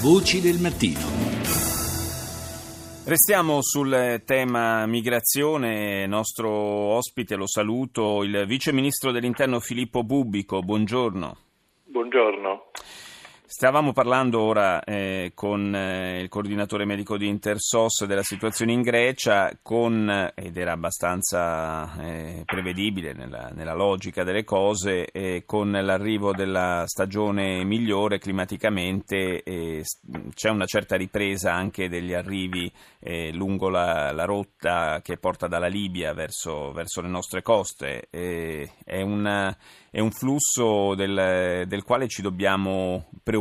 Voci 0.00 0.40
del 0.40 0.60
mattino. 0.60 1.00
Restiamo 3.04 3.58
sul 3.62 4.22
tema 4.24 4.86
migrazione, 4.86 6.06
nostro 6.06 6.48
ospite 6.50 7.34
lo 7.34 7.48
saluto, 7.48 8.22
il 8.22 8.44
vice 8.46 8.72
ministro 8.72 9.10
dell'interno 9.10 9.58
Filippo 9.58 10.04
Bubbico, 10.04 10.60
buongiorno. 10.60 11.36
Buongiorno. 11.82 12.70
Stavamo 13.50 13.94
parlando 13.94 14.42
ora 14.42 14.84
eh, 14.84 15.32
con 15.34 15.74
eh, 15.74 16.20
il 16.20 16.28
coordinatore 16.28 16.84
medico 16.84 17.16
di 17.16 17.28
Intersos 17.28 18.04
della 18.04 18.22
situazione 18.22 18.72
in 18.72 18.82
Grecia 18.82 19.58
con, 19.62 20.30
ed 20.34 20.54
era 20.54 20.72
abbastanza 20.72 21.98
eh, 21.98 22.42
prevedibile 22.44 23.14
nella, 23.14 23.50
nella, 23.54 23.72
logica 23.72 24.22
delle 24.22 24.44
cose, 24.44 25.06
con 25.46 25.70
l'arrivo 25.70 26.32
della 26.34 26.84
stagione 26.84 27.64
migliore 27.64 28.18
climaticamente 28.18 29.42
c'è 29.42 30.50
una 30.50 30.66
certa 30.66 30.96
ripresa 30.96 31.54
anche 31.54 31.88
degli 31.88 32.12
arrivi 32.12 32.70
eh, 32.98 33.32
lungo 33.32 33.70
la, 33.70 34.12
la, 34.12 34.24
rotta 34.24 35.00
che 35.02 35.16
porta 35.16 35.46
dalla 35.46 35.68
Libia 35.68 36.12
verso, 36.12 36.72
verso 36.72 37.00
le 37.00 37.08
nostre 37.08 37.40
coste. 37.40 38.08
è 38.10 39.00
una 39.00 39.56
è 39.90 40.00
un 40.00 40.10
flusso 40.10 40.94
del, 40.94 41.64
del, 41.66 41.82
quale 41.82 42.08
ci 42.08 42.20
dobbiamo 42.20 43.08
preoccupare, 43.22 43.37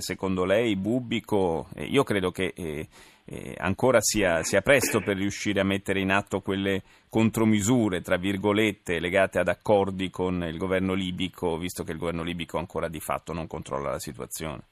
secondo 0.00 0.44
lei, 0.44 0.76
Bubico? 0.76 1.68
Io 1.76 2.02
credo 2.02 2.30
che 2.30 2.52
eh, 2.56 2.88
eh, 3.30 3.54
ancora 3.58 4.00
sia, 4.00 4.42
sia, 4.42 4.62
presto 4.62 5.00
per 5.00 5.16
riuscire 5.16 5.60
a 5.60 5.64
mettere 5.64 6.00
in 6.00 6.10
atto 6.10 6.40
quelle 6.40 6.82
contromisure, 7.10 8.00
tra 8.00 8.16
virgolette, 8.16 9.00
legate 9.00 9.38
ad 9.38 9.48
accordi 9.48 10.08
con 10.08 10.42
il 10.42 10.56
governo 10.56 10.94
libico, 10.94 11.58
visto 11.58 11.84
che 11.84 11.92
il 11.92 11.98
governo 11.98 12.22
libico 12.22 12.58
ancora 12.58 12.88
di 12.88 13.00
fatto 13.00 13.32
non 13.32 13.46
controlla 13.46 13.90
la 13.90 13.98
situazione. 13.98 14.62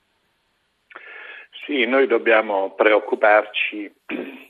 Sì, 1.66 1.85
noi 1.85 2.07
dobbiamo 2.07 2.74
preoccuparci, 2.74 3.93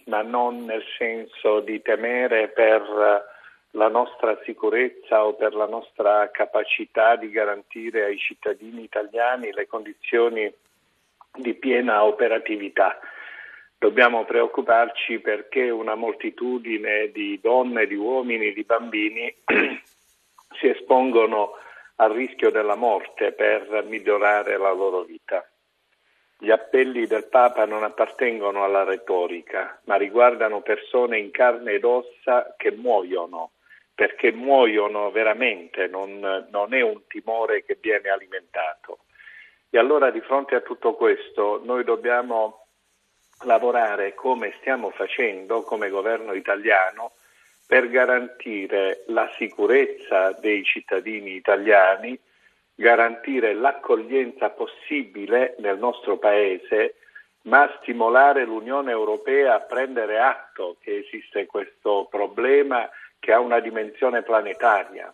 ma 0.06 0.22
non 0.22 0.64
nel 0.64 0.82
senso 0.98 1.60
di 1.60 1.80
temere 1.82 2.48
per 2.48 3.34
la 3.76 3.88
nostra 3.88 4.38
sicurezza 4.44 5.24
o 5.26 5.34
per 5.34 5.54
la 5.54 5.66
nostra 5.66 6.30
capacità 6.30 7.16
di 7.16 7.30
garantire 7.30 8.04
ai 8.04 8.16
cittadini 8.16 8.82
italiani 8.82 9.52
le 9.52 9.66
condizioni 9.66 10.52
di 11.34 11.54
piena 11.54 12.04
operatività. 12.04 12.98
Dobbiamo 13.78 14.24
preoccuparci 14.24 15.18
perché 15.18 15.68
una 15.68 15.94
moltitudine 15.94 17.10
di 17.12 17.38
donne, 17.42 17.86
di 17.86 17.94
uomini, 17.94 18.54
di 18.54 18.64
bambini 18.64 19.34
si 20.58 20.68
espongono 20.68 21.52
al 21.96 22.12
rischio 22.12 22.50
della 22.50 22.76
morte 22.76 23.32
per 23.32 23.84
migliorare 23.86 24.56
la 24.56 24.72
loro 24.72 25.02
vita. 25.02 25.46
Gli 26.38 26.50
appelli 26.50 27.06
del 27.06 27.26
Papa 27.26 27.66
non 27.66 27.82
appartengono 27.82 28.64
alla 28.64 28.84
retorica, 28.84 29.78
ma 29.84 29.96
riguardano 29.96 30.62
persone 30.62 31.18
in 31.18 31.30
carne 31.30 31.72
ed 31.72 31.84
ossa 31.84 32.54
che 32.56 32.72
muoiono 32.72 33.50
perché 33.96 34.30
muoiono 34.30 35.10
veramente, 35.10 35.86
non, 35.86 36.46
non 36.50 36.74
è 36.74 36.82
un 36.82 37.06
timore 37.08 37.64
che 37.64 37.78
viene 37.80 38.10
alimentato. 38.10 38.98
E 39.70 39.78
allora 39.78 40.10
di 40.10 40.20
fronte 40.20 40.54
a 40.54 40.60
tutto 40.60 40.92
questo 40.94 41.62
noi 41.64 41.82
dobbiamo 41.82 42.66
lavorare 43.44 44.14
come 44.14 44.54
stiamo 44.60 44.90
facendo 44.90 45.62
come 45.62 45.88
governo 45.88 46.34
italiano 46.34 47.12
per 47.66 47.88
garantire 47.88 49.04
la 49.06 49.30
sicurezza 49.38 50.32
dei 50.32 50.62
cittadini 50.62 51.32
italiani, 51.32 52.18
garantire 52.74 53.54
l'accoglienza 53.54 54.50
possibile 54.50 55.54
nel 55.60 55.78
nostro 55.78 56.18
Paese, 56.18 56.96
ma 57.44 57.74
stimolare 57.80 58.44
l'Unione 58.44 58.90
Europea 58.90 59.54
a 59.54 59.60
prendere 59.60 60.20
atto 60.20 60.76
che 60.80 60.98
esiste 60.98 61.46
questo 61.46 62.06
problema 62.10 62.86
che 63.26 63.32
ha 63.32 63.40
una 63.40 63.58
dimensione 63.58 64.22
planetaria 64.22 65.12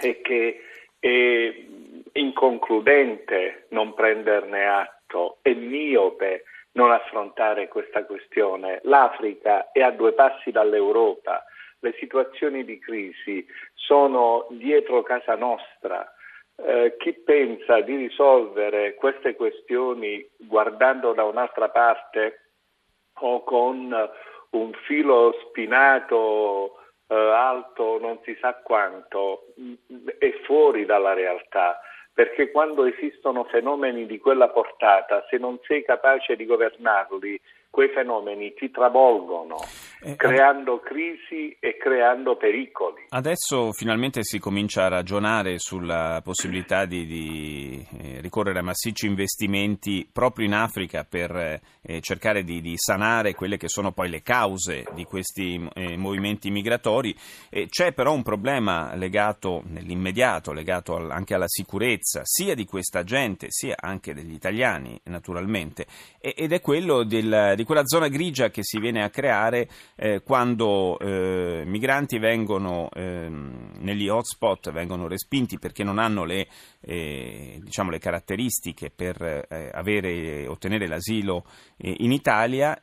e 0.00 0.20
che 0.20 0.60
è 1.00 1.64
inconcludente 2.12 3.66
non 3.70 3.92
prenderne 3.92 4.68
atto, 4.68 5.38
è 5.42 5.52
miope 5.52 6.44
non 6.74 6.92
affrontare 6.92 7.66
questa 7.66 8.04
questione. 8.04 8.78
L'Africa 8.84 9.72
è 9.72 9.82
a 9.82 9.90
due 9.90 10.12
passi 10.12 10.52
dall'Europa, 10.52 11.44
le 11.80 11.92
situazioni 11.98 12.64
di 12.64 12.78
crisi 12.78 13.44
sono 13.74 14.46
dietro 14.50 15.02
casa 15.02 15.34
nostra. 15.34 16.08
Eh, 16.54 16.94
chi 16.98 17.14
pensa 17.14 17.80
di 17.80 17.96
risolvere 17.96 18.94
queste 18.94 19.34
questioni 19.34 20.24
guardando 20.36 21.14
da 21.14 21.24
un'altra 21.24 21.68
parte 21.68 22.50
o 23.14 23.42
con 23.42 24.10
un 24.50 24.72
filo 24.86 25.36
spinato 25.48 26.78
eh, 27.08 27.14
alto 27.14 27.98
non 28.00 28.18
si 28.24 28.36
sa 28.40 28.54
quanto, 28.54 29.46
è 30.18 30.30
fuori 30.44 30.84
dalla 30.84 31.14
realtà, 31.14 31.80
perché 32.12 32.50
quando 32.50 32.84
esistono 32.84 33.44
fenomeni 33.44 34.06
di 34.06 34.18
quella 34.18 34.48
portata, 34.48 35.24
se 35.30 35.38
non 35.38 35.58
sei 35.62 35.84
capace 35.84 36.36
di 36.36 36.46
governarli, 36.46 37.40
quei 37.70 37.90
fenomeni 37.90 38.54
ti 38.54 38.70
travolgono, 38.70 39.56
eh, 40.02 40.16
creando 40.16 40.80
crisi 40.80 41.56
e 41.60 41.76
creando 41.76 42.36
pericoli. 42.36 43.06
Adesso 43.10 43.72
finalmente 43.72 44.24
si 44.24 44.38
comincia 44.38 44.84
a 44.84 44.88
ragionare 44.88 45.58
sulla 45.58 46.20
possibilità 46.24 46.86
di, 46.86 47.06
di 47.06 47.86
eh, 48.00 48.20
ricorrere 48.20 48.60
a 48.60 48.62
massicci 48.62 49.06
investimenti 49.06 50.08
proprio 50.10 50.46
in 50.46 50.54
Africa 50.54 51.06
per 51.08 51.60
eh, 51.82 52.00
cercare 52.00 52.42
di, 52.42 52.60
di, 52.60 52.74
sanare 52.76 53.34
quelle 53.34 53.56
che 53.56 53.68
sono 53.68 53.92
poi 53.92 54.08
le 54.08 54.22
cause 54.22 54.84
di 54.94 55.04
questi 55.04 55.68
eh, 55.74 55.96
movimenti 55.96 56.50
migratori. 56.50 57.14
c'è 57.68 57.92
però 57.92 58.12
un 58.12 58.22
problema 58.22 58.94
legato 58.94 59.62
nell'immediato, 59.66 60.52
legato 60.52 60.96
al, 60.96 61.10
anche 61.10 61.34
alla 61.34 61.48
sicurezza 61.48 62.22
sia 62.24 62.54
di 62.54 62.64
questa 62.64 63.04
gente 63.04 63.46
sia 63.50 63.74
anche 63.78 64.14
degli 64.14 64.32
italiani 64.32 64.98
naturalmente 65.04 65.86
ed 66.20 66.52
è 66.52 66.60
quello 66.60 67.04
del 67.04 67.54
di 67.58 67.64
quella 67.64 67.84
zona 67.84 68.06
grigia 68.06 68.50
che 68.50 68.62
si 68.62 68.78
viene 68.78 69.02
a 69.02 69.10
creare 69.10 69.68
eh, 69.96 70.22
quando 70.22 70.96
eh, 71.00 71.64
migranti 71.66 72.18
vengono 72.20 72.88
ehm, 72.92 73.72
negli 73.80 74.08
hotspot, 74.08 74.70
vengono 74.70 75.08
respinti 75.08 75.58
perché 75.58 75.82
non 75.82 75.98
hanno 75.98 76.24
le, 76.24 76.46
eh, 76.80 77.58
diciamo, 77.60 77.90
le 77.90 77.98
caratteristiche 77.98 78.92
per 78.94 79.20
eh, 79.20 79.70
avere, 79.72 80.46
ottenere 80.46 80.86
l'asilo 80.86 81.44
eh, 81.76 81.96
in 81.98 82.12
Italia, 82.12 82.80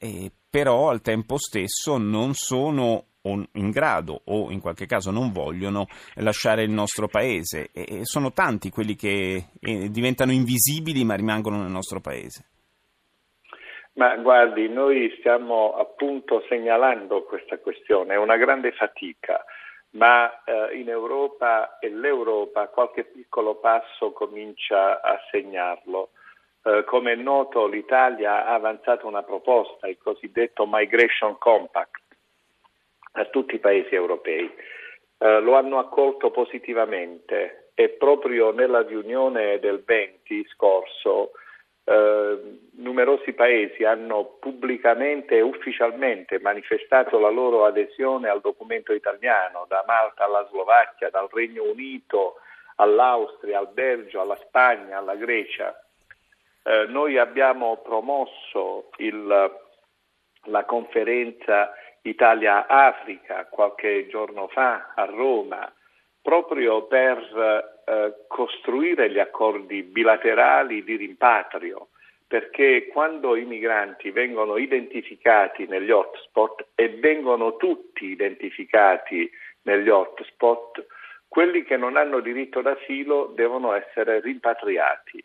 però 0.49 0.89
al 0.89 0.99
tempo 0.99 1.37
stesso 1.37 1.97
non 1.97 2.33
sono 2.33 3.05
in 3.23 3.69
grado 3.71 4.21
o 4.25 4.51
in 4.51 4.59
qualche 4.59 4.85
caso 4.85 5.09
non 5.09 5.31
vogliono 5.31 5.87
lasciare 6.15 6.63
il 6.63 6.71
nostro 6.71 7.07
paese 7.07 7.69
e 7.71 8.01
sono 8.03 8.33
tanti 8.33 8.69
quelli 8.69 8.95
che 8.95 9.47
eh, 9.57 9.89
diventano 9.89 10.31
invisibili 10.31 11.03
ma 11.05 11.15
rimangono 11.15 11.61
nel 11.61 11.71
nostro 11.71 12.01
paese. 12.01 12.45
Ma 13.95 14.15
guardi, 14.17 14.67
noi 14.67 15.13
stiamo 15.19 15.75
appunto 15.77 16.43
segnalando 16.49 17.23
questa 17.23 17.57
questione, 17.59 18.15
è 18.15 18.17
una 18.17 18.35
grande 18.35 18.73
fatica, 18.73 19.43
ma 19.91 20.43
eh, 20.43 20.77
in 20.77 20.89
Europa 20.89 21.79
e 21.79 21.89
l'Europa 21.89 22.67
qualche 22.67 23.05
piccolo 23.05 23.55
passo 23.55 24.11
comincia 24.11 25.01
a 25.01 25.17
segnarlo. 25.31 26.09
Eh, 26.61 26.83
come 26.83 27.13
è 27.13 27.15
noto 27.15 27.67
l'Italia 27.67 28.45
ha 28.45 28.53
avanzato 28.53 29.07
una 29.07 29.23
proposta, 29.23 29.87
il 29.87 29.97
cosiddetto 29.97 30.67
Migration 30.67 31.37
Compact, 31.37 32.01
a 33.13 33.25
tutti 33.25 33.55
i 33.55 33.59
paesi 33.59 33.95
europei. 33.95 34.53
Eh, 35.17 35.39
lo 35.39 35.55
hanno 35.55 35.79
accolto 35.79 36.31
positivamente 36.31 37.69
e 37.73 37.89
proprio 37.89 38.51
nella 38.51 38.81
riunione 38.81 39.57
del 39.59 39.81
20 39.85 40.45
scorso 40.49 41.31
paesi 43.35 43.83
hanno 43.83 44.37
pubblicamente 44.39 45.37
e 45.37 45.41
ufficialmente 45.41 46.39
manifestato 46.39 47.19
la 47.19 47.29
loro 47.29 47.65
adesione 47.65 48.29
al 48.29 48.41
documento 48.41 48.93
italiano, 48.93 49.65
da 49.67 49.83
Malta 49.85 50.23
alla 50.25 50.47
Slovacchia, 50.49 51.09
dal 51.09 51.27
Regno 51.31 51.63
Unito 51.63 52.37
all'Austria, 52.77 53.59
al 53.59 53.69
Belgio, 53.71 54.21
alla 54.21 54.37
Spagna, 54.37 54.97
alla 54.97 55.15
Grecia. 55.15 55.79
Eh, 56.63 56.85
noi 56.87 57.17
abbiamo 57.17 57.77
promosso 57.77 58.89
il, 58.97 59.59
la 60.45 60.63
conferenza 60.65 61.71
Italia-Africa 62.01 63.47
qualche 63.49 64.07
giorno 64.07 64.47
fa 64.47 64.93
a 64.95 65.05
Roma 65.05 65.71
proprio 66.21 66.87
per 66.87 67.17
eh, 67.85 68.25
costruire 68.27 69.11
gli 69.11 69.19
accordi 69.19 69.83
bilaterali 69.83 70.83
di 70.83 70.95
rimpatrio, 70.95 71.89
perché 72.35 72.87
quando 72.87 73.37
i 73.37 73.45
migranti 73.45 74.11
vengono 74.11 74.57
identificati 74.57 75.67
negli 75.67 75.89
hotspot 75.89 76.65
e 76.75 76.89
vengono 76.89 77.55
tutti 77.55 78.07
identificati 78.07 79.31
negli 79.61 79.87
hotspot, 79.87 80.85
quelli 81.29 81.63
che 81.63 81.77
non 81.77 81.95
hanno 81.95 82.19
diritto 82.19 82.59
d'asilo 82.59 83.31
devono 83.33 83.71
essere 83.71 84.19
rimpatriati. 84.19 85.23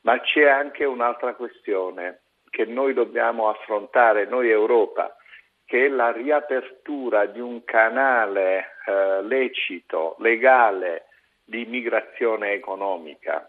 Ma 0.00 0.18
c'è 0.18 0.48
anche 0.48 0.84
un'altra 0.84 1.34
questione 1.34 2.22
che 2.50 2.64
noi 2.64 2.92
dobbiamo 2.92 3.48
affrontare, 3.48 4.26
noi 4.26 4.50
Europa, 4.50 5.16
che 5.64 5.86
è 5.86 5.88
la 5.88 6.10
riapertura 6.10 7.26
di 7.26 7.38
un 7.38 7.62
canale 7.62 8.78
eh, 8.84 9.22
lecito, 9.22 10.16
legale 10.18 11.04
di 11.44 11.64
migrazione 11.66 12.50
economica, 12.50 13.48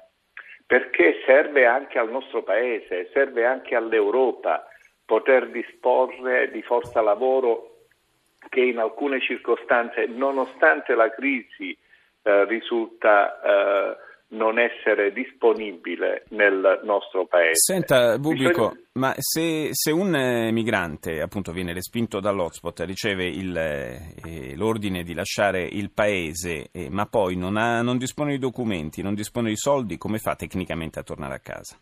perché 0.69 1.23
serve 1.25 1.65
anche 1.65 1.97
al 1.97 2.11
nostro 2.11 2.43
Paese, 2.43 3.09
serve 3.11 3.43
anche 3.43 3.73
all'Europa 3.73 4.67
poter 5.03 5.49
disporre 5.49 6.51
di 6.51 6.61
forza 6.61 7.01
lavoro 7.01 7.85
che 8.49 8.59
in 8.59 8.77
alcune 8.77 9.19
circostanze, 9.19 10.05
nonostante 10.05 10.93
la 10.93 11.09
crisi, 11.09 11.75
eh, 12.21 12.45
risulta 12.45 13.41
eh, 13.41 13.97
non 14.29 14.59
essere 14.59 15.11
disponibile 15.11 16.25
nel 16.29 16.81
nostro 16.83 17.25
paese. 17.25 17.55
Senta, 17.55 18.17
Bubico, 18.19 18.69
Bisogna... 18.69 18.79
ma 18.93 19.13
se, 19.17 19.69
se, 19.71 19.91
un 19.91 20.15
eh, 20.15 20.51
migrante 20.51 21.21
appunto 21.21 21.51
viene 21.51 21.73
respinto 21.73 22.19
dall'hotspot, 22.19 22.81
riceve 22.81 23.25
il, 23.25 23.55
eh, 23.57 24.55
l'ordine 24.55 25.03
di 25.03 25.13
lasciare 25.13 25.63
il 25.63 25.91
paese, 25.91 26.69
eh, 26.71 26.89
ma 26.89 27.05
poi 27.05 27.35
non, 27.35 27.57
ha, 27.57 27.81
non 27.81 27.97
dispone 27.97 28.31
di 28.31 28.39
documenti, 28.39 29.01
non 29.01 29.15
dispone 29.15 29.49
di 29.49 29.57
soldi, 29.57 29.97
come 29.97 30.19
fa 30.19 30.35
tecnicamente 30.35 30.99
a 30.99 31.03
tornare 31.03 31.35
a 31.35 31.39
casa? 31.39 31.79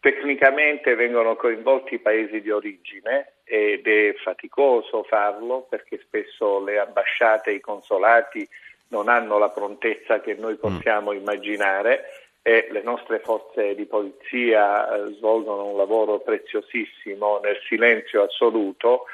Tecnicamente 0.00 0.94
vengono 0.94 1.34
coinvolti 1.34 1.94
i 1.94 1.98
paesi 1.98 2.40
di 2.40 2.50
origine 2.50 3.38
ed 3.42 3.84
è 3.86 4.14
faticoso 4.22 5.02
farlo 5.02 5.66
perché 5.68 5.98
spesso 6.04 6.62
le 6.62 6.78
ambasciate, 6.78 7.50
i 7.50 7.60
consolati 7.60 8.48
non 8.88 9.08
hanno 9.08 9.38
la 9.38 9.50
prontezza 9.50 10.20
che 10.20 10.34
noi 10.34 10.54
mm. 10.54 10.60
possiamo 10.60 11.12
mm. 11.12 11.16
immaginare 11.16 12.04
e 12.42 12.68
le 12.70 12.82
nostre 12.82 13.18
forze 13.18 13.74
di 13.74 13.84
polizia 13.84 14.88
eh, 14.88 15.14
svolgono 15.14 15.66
un 15.66 15.76
lavoro 15.76 16.20
preziosissimo 16.20 17.40
nel 17.42 17.58
silenzio 17.68 18.22
assoluto 18.22 19.04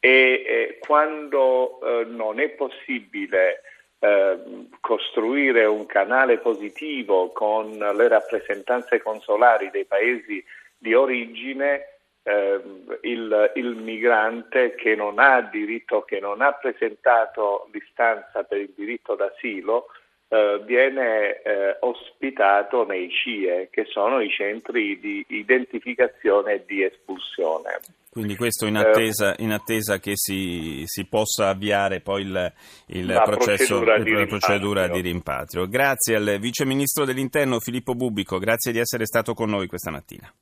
e 0.00 0.44
eh, 0.46 0.78
quando 0.80 1.80
eh, 1.80 2.04
non 2.04 2.40
è 2.40 2.50
possibile 2.50 3.62
eh, 4.00 4.38
costruire 4.80 5.64
un 5.64 5.86
canale 5.86 6.36
positivo 6.38 7.30
con 7.32 7.70
le 7.70 8.08
rappresentanze 8.08 9.00
consolari 9.00 9.70
dei 9.70 9.86
paesi 9.86 10.44
di 10.76 10.92
origine, 10.92 11.93
eh, 12.24 12.60
il, 13.02 13.52
il, 13.54 13.76
migrante 13.76 14.74
che 14.74 14.94
non 14.94 15.18
ha 15.18 15.42
diritto, 15.42 16.02
che 16.02 16.20
non 16.20 16.40
ha 16.40 16.52
presentato 16.52 17.68
l'istanza 17.70 18.42
per 18.44 18.58
il 18.58 18.72
diritto 18.74 19.14
d'asilo, 19.14 19.86
eh, 20.28 20.60
viene 20.64 21.42
eh, 21.42 21.76
ospitato 21.80 22.84
nei 22.86 23.10
CIE, 23.10 23.68
che 23.70 23.84
sono 23.84 24.20
i 24.20 24.30
centri 24.30 24.98
di 24.98 25.24
identificazione 25.28 26.54
e 26.54 26.64
di 26.66 26.82
espulsione. 26.82 27.78
Quindi 28.10 28.36
questo 28.36 28.66
in 28.66 28.76
attesa, 28.76 29.34
in 29.38 29.50
attesa 29.50 29.98
che 29.98 30.12
si, 30.14 30.82
si, 30.86 31.06
possa 31.06 31.48
avviare 31.48 32.00
poi 32.00 32.22
il, 32.22 32.52
il 32.86 33.20
processo, 33.24 33.80
procedura, 33.80 33.98
di, 33.98 34.12
la 34.12 34.26
procedura 34.26 34.88
di 34.88 35.00
rimpatrio. 35.00 35.66
Grazie 35.66 36.16
al 36.16 36.38
Vice 36.40 36.64
Ministro 36.64 37.04
dell'Interno 37.04 37.60
Filippo 37.60 37.94
Bubico, 37.94 38.38
grazie 38.38 38.72
di 38.72 38.78
essere 38.78 39.04
stato 39.04 39.34
con 39.34 39.50
noi 39.50 39.66
questa 39.66 39.90
mattina. 39.90 40.32